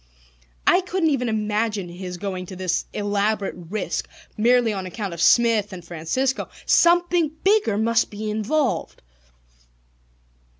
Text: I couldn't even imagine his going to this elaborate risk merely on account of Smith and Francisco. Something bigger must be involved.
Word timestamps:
I 0.65 0.81
couldn't 0.81 1.11
even 1.11 1.29
imagine 1.29 1.87
his 1.87 2.17
going 2.17 2.47
to 2.47 2.55
this 2.55 2.85
elaborate 2.91 3.53
risk 3.55 4.09
merely 4.35 4.73
on 4.73 4.87
account 4.87 5.13
of 5.13 5.21
Smith 5.21 5.71
and 5.71 5.85
Francisco. 5.85 6.49
Something 6.65 7.29
bigger 7.43 7.77
must 7.77 8.09
be 8.09 8.27
involved. 8.31 9.03